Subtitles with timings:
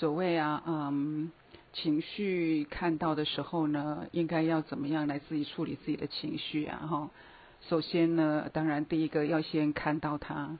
[0.00, 1.30] 所谓啊，嗯，
[1.74, 6.78] 情绪看到的时候呢，应该要怎么样来自己处理自己的情绪啊？
[6.90, 7.10] 哈，
[7.68, 10.56] 首先呢，当然第一个要先看到它，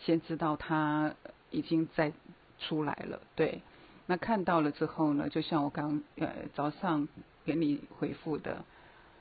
[0.00, 1.14] 先知道它
[1.50, 2.12] 已经在
[2.58, 3.62] 出来了，对。
[4.04, 7.08] 那看到了之后呢，就像我刚呃早上
[7.46, 8.62] 给你回复的，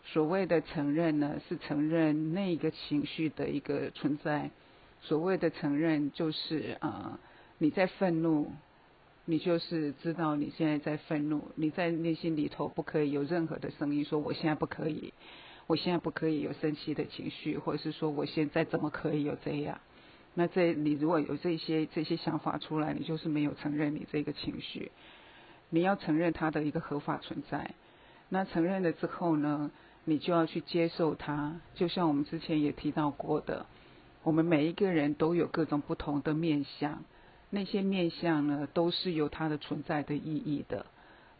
[0.03, 4.51] 所谓的承认呢，是承认那个情绪的一个存在。
[4.99, 7.17] 所谓的承认，就是啊，
[7.57, 8.51] 你在愤怒。
[9.25, 15.13] 你就是知道你现在在愤怒，你在内心里头不可以有任何的声音说我现在不可以，
[15.67, 19.79] 我现在不可以有生气的情绪，或者是说我现在怎么可以有这样？
[20.33, 24.91] 那这你如果有这些这些想法出来，你就是没有承认你这个情绪。
[25.69, 27.71] 你要承认它的一个合法存在。
[28.29, 29.71] 那承认了之后呢，
[30.03, 31.59] 你就要去接受它。
[31.75, 33.65] 就像我们之前也提到过的，
[34.23, 37.03] 我们每一个人都有各种不同的面相。
[37.51, 40.85] 那些面相呢，都是有它的存在的意义的，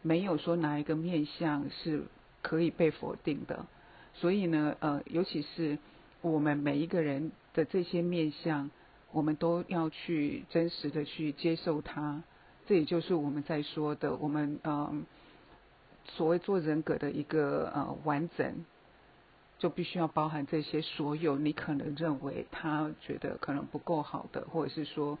[0.02, 2.04] 没有说哪一个面相是
[2.42, 3.66] 可以被否定的。
[4.14, 5.78] 所以呢，呃，尤其是
[6.20, 8.70] 我们每一个人的这些面相，
[9.10, 12.22] 我们都要去真实的去接受它。
[12.66, 15.04] 这也就是我们在说的，我们嗯，
[16.04, 18.64] 所谓做人格的一个呃完整，
[19.62, 25.16] 就必须要包含这些所有你可能认为他觉得可能不够好的，或者是说。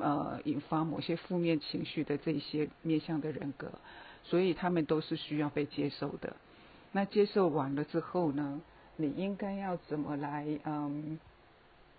[0.00, 3.70] 呃，引发某些负面情绪的这些面向的人格，
[4.24, 6.34] 所以他们都是需要被接受的。
[6.92, 8.62] 那接受完了之后呢，
[8.96, 11.18] 你应该要怎么来嗯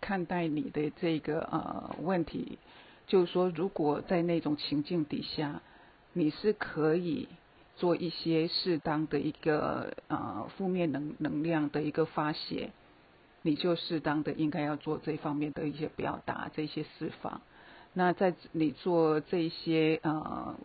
[0.01, 2.57] 看待你的这个呃问题？
[3.05, 5.61] 就是说，如果在那种情境底下，
[6.13, 7.27] 你是可以
[7.75, 12.71] 做一些适当的一个呃负面能能量的一个发泄，
[13.41, 17.41] 你就适当的应该要做这方面的一些表达，这些释放。
[17.93, 20.55] 那在你做这些呃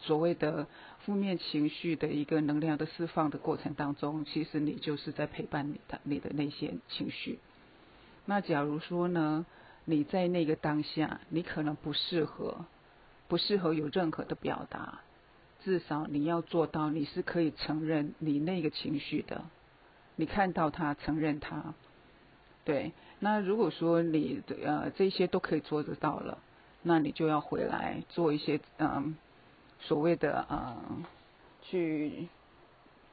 [0.00, 0.66] 所谓的
[1.04, 7.38] 负面情绪的一个能量的释放的过程当中，其实你就是在陪伴你的你的那些情绪。
[8.26, 9.44] 那假如说呢，
[9.86, 12.66] 你在那个当下，你可能不适合，
[13.26, 15.00] 不适合有任何的表达，
[15.68, 19.44] 至少你要做到，你是可以承认你那个情绪的，
[20.16, 21.74] 你看到它，承认它。
[22.64, 26.38] 对，那如果说你呃这些都可以做得到了，
[26.82, 29.14] 那你就要回来做一些嗯
[29.78, 31.04] 所谓的呃
[31.60, 32.28] 去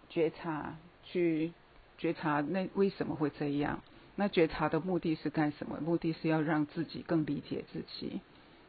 [0.08, 1.52] 觉察，去
[1.98, 3.82] 觉察那为什么会这样？
[4.16, 5.82] 那觉察的目的是干什么？
[5.82, 8.22] 目的是要让自己更理解自己，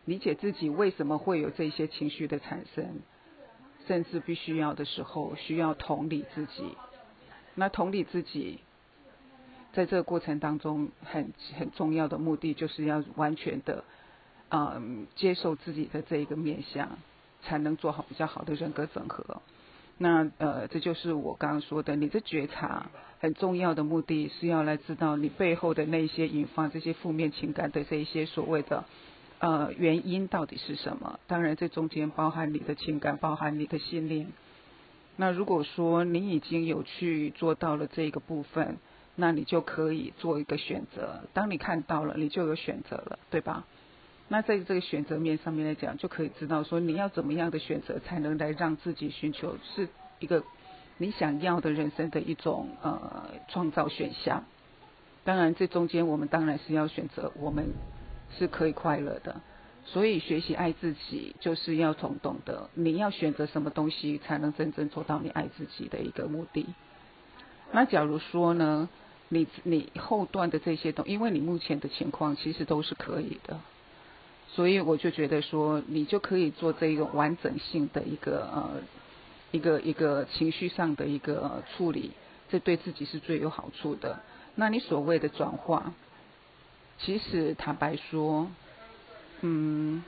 [0.07, 2.99] 理解自己为什么会有这些情绪的产生，
[3.87, 6.77] 甚至必须要的时候需要同理自己。
[7.55, 8.61] 那同理自己。
[9.73, 13.85] 在这个过程当中，很很重要的目的就是要完全的，
[14.49, 16.97] 嗯，接受自己的这一个面相，
[17.43, 19.43] 才能做好比较好的人格整合。
[19.99, 22.87] 那呃，这就是我刚刚说的，你的觉察
[23.21, 28.87] 很重要的目的是要来知道你背后的那些引发这些负面情感的这一些所谓的
[29.39, 31.19] 呃原因到底是什么。
[31.27, 34.29] 当然，这中间包含你的情感，包含你的信念。
[35.17, 38.77] 那如果说你已经有去做到了这个部分，
[39.15, 41.21] 那你就可以做一个选择。
[41.33, 43.65] 当你看到了，你就有选择了，对吧？
[44.29, 49.89] 那在这个选择面上面来讲，就可以知道说你要怎么样的选择，才能来让自己寻求是
[50.19, 50.43] 一个
[50.99, 54.45] 你想要的人生的一种呃创造选项。
[55.25, 57.73] 当然，这中间我们当然是要选择我们
[58.39, 59.41] 是可以快乐的。
[59.85, 66.67] 所以学习爱自己，就是要从懂得你要选择什么东西，才能真正做到你爱自己的一个目的。
[67.73, 68.89] 那假如说呢？
[69.29, 73.59] 你你后段的这些东，因为你目前的情况其实都是可以的，
[74.47, 78.71] 所以我就觉得说，你就可以做这一个完整性的一个呃
[79.51, 82.13] 一个一个情绪上的一个处理，
[82.49, 84.21] 这对自己是最有好处的。
[84.55, 85.93] 那你所谓的转化，
[86.99, 88.51] 其实坦白说，
[89.43, 90.03] 嗯，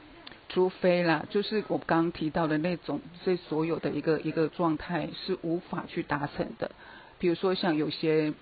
[0.49, 6.71] 除非啦，就是我刚刚提到的那种，这所有的一个一个状态是无法去达成的，
[7.19, 8.33] 比如说像有些。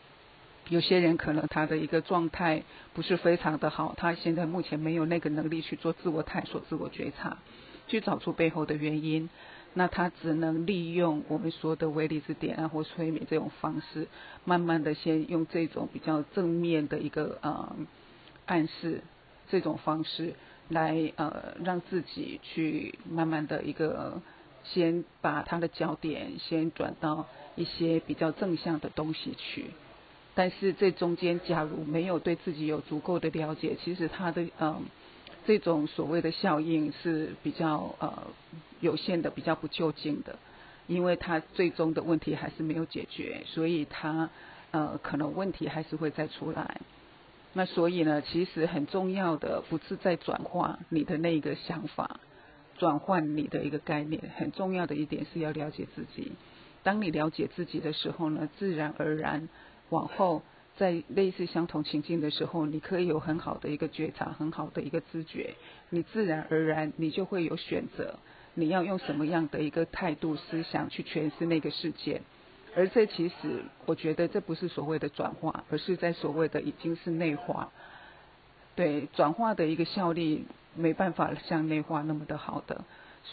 [0.69, 7.39] 有些人可能他的一个状态不是非常的好，他现在目前没有那个能力去做自我探索、自我觉察，
[7.87, 9.31] 去找出背后的原因，
[9.75, 14.09] 那他只能利用我们说的微粒子点啊或催眠这种方式，
[14.45, 17.77] 慢慢的先用这种比较正面的一个呃
[18.47, 19.03] 暗示
[19.49, 20.35] 这种方式
[20.69, 24.21] 来呃让自己去慢慢的一个
[24.65, 29.67] 先把他的焦点先转到一些比较正向的东西去。
[30.35, 34.83] 但是这中间，假如没有对自己有足够的了解，其实他的嗯，
[35.47, 38.25] 这种所谓的效应是比较呃
[38.81, 40.39] 有限的、比较不就近的，
[40.89, 44.29] 因为他最终的问题还是没有解决，所以他
[44.73, 46.81] 呃可能问题还是会再出来。
[47.59, 52.21] 那所以呢，其实很重要的不是在转化你的那个想法，
[52.77, 56.33] 转换你的一个概念，很重要的一点是要了解自己。
[56.83, 59.49] 当你了解自己的时候呢，自然而然
[59.89, 60.43] 往后
[60.77, 65.55] 在类似相同情境的时候，你可以有很好的一个觉察，很好的一个知觉，
[65.89, 68.19] 你自然而然你就会有选择，
[68.53, 72.21] 你要用什么样的一个态度、思想去诠释那个事件。
[72.77, 77.71] 而这其实，我觉得这不是所谓的转化，而是在所谓的已经是内化。
[78.75, 80.45] 对转化的一个效力，
[80.75, 82.85] 没办法像内化那么的好的。